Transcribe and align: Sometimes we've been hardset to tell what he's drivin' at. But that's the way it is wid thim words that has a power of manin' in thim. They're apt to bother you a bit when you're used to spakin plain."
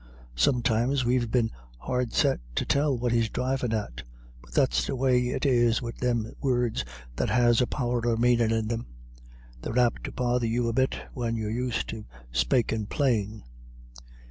Sometimes 0.35 1.05
we've 1.05 1.29
been 1.29 1.51
hardset 1.77 2.39
to 2.55 2.65
tell 2.65 2.97
what 2.97 3.11
he's 3.11 3.29
drivin' 3.29 3.71
at. 3.71 4.01
But 4.41 4.53
that's 4.53 4.87
the 4.87 4.95
way 4.95 5.27
it 5.27 5.45
is 5.45 5.79
wid 5.79 5.99
thim 5.99 6.33
words 6.41 6.83
that 7.17 7.29
has 7.29 7.61
a 7.61 7.67
power 7.67 7.99
of 7.99 8.17
manin' 8.19 8.51
in 8.51 8.67
thim. 8.69 8.87
They're 9.61 9.77
apt 9.77 10.05
to 10.05 10.11
bother 10.11 10.47
you 10.47 10.67
a 10.67 10.73
bit 10.73 10.95
when 11.13 11.35
you're 11.35 11.51
used 11.51 11.87
to 11.89 12.05
spakin 12.31 12.87
plain." 12.87 13.43